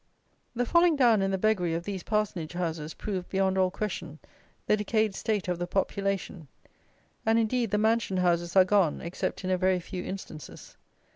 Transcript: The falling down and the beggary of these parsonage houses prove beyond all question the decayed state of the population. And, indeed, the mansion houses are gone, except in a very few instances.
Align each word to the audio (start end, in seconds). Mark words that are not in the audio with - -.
The 0.55 0.65
falling 0.65 0.95
down 0.95 1.21
and 1.21 1.31
the 1.31 1.37
beggary 1.37 1.75
of 1.75 1.83
these 1.83 2.01
parsonage 2.01 2.53
houses 2.53 2.95
prove 2.95 3.29
beyond 3.29 3.55
all 3.59 3.69
question 3.69 4.17
the 4.65 4.75
decayed 4.75 5.13
state 5.13 5.47
of 5.47 5.59
the 5.59 5.67
population. 5.67 6.47
And, 7.23 7.37
indeed, 7.37 7.69
the 7.69 7.77
mansion 7.77 8.17
houses 8.17 8.55
are 8.55 8.65
gone, 8.65 8.99
except 9.01 9.43
in 9.43 9.51
a 9.51 9.59
very 9.59 9.79
few 9.79 10.03
instances. 10.03 10.75